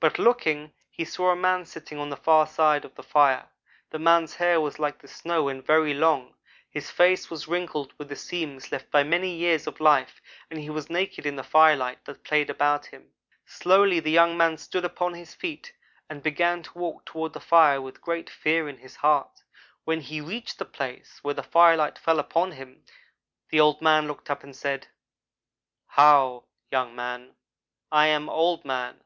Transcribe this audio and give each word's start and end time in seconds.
But 0.00 0.18
looking, 0.18 0.74
he 0.90 1.06
saw 1.06 1.30
a 1.30 1.34
man 1.36 1.64
sitting 1.64 1.98
on 1.98 2.10
the 2.10 2.16
far 2.18 2.46
side 2.46 2.84
of 2.84 2.94
the 2.94 3.02
fire. 3.02 3.48
The 3.88 3.98
man's 3.98 4.34
hair 4.36 4.60
was 4.60 4.78
like 4.78 4.98
the 5.00 5.08
snow 5.08 5.48
and 5.48 5.64
very 5.64 5.94
long. 5.94 6.34
His 6.70 6.90
face 6.90 7.30
was 7.30 7.48
wrinkled 7.48 7.94
with 7.96 8.10
the 8.10 8.14
seams 8.16 8.70
left 8.70 8.90
by 8.90 9.02
many 9.02 9.34
years 9.34 9.66
of 9.66 9.80
life 9.80 10.20
and 10.50 10.60
he 10.60 10.68
was 10.68 10.90
naked 10.90 11.24
in 11.24 11.36
the 11.36 11.42
firelight 11.42 12.04
that 12.04 12.22
played 12.22 12.50
about 12.50 12.84
him. 12.84 13.14
"Slowly 13.46 13.98
the 13.98 14.10
young 14.10 14.36
man 14.36 14.58
stood 14.58 14.84
upon 14.84 15.14
his 15.14 15.34
feet 15.34 15.72
and 16.10 16.22
began 16.22 16.62
to 16.64 16.78
walk 16.78 17.06
toward 17.06 17.32
the 17.32 17.40
fire 17.40 17.80
with 17.80 18.02
great 18.02 18.28
fear 18.28 18.68
in 18.68 18.76
his 18.76 18.96
heart. 18.96 19.42
When 19.84 20.02
he 20.02 20.16
had 20.18 20.28
reached 20.28 20.58
the 20.58 20.66
place 20.66 21.18
where 21.22 21.32
the 21.32 21.42
firelight 21.42 21.96
fell 21.98 22.18
upon 22.18 22.52
him, 22.52 22.84
the 23.48 23.58
Old 23.60 23.80
man 23.80 24.06
looked 24.06 24.28
up 24.30 24.44
and 24.44 24.54
said: 24.54 24.86
"'How, 25.86 26.44
young 26.70 26.94
man, 26.94 27.36
I 27.90 28.08
am 28.08 28.28
Old 28.28 28.66
man. 28.66 29.00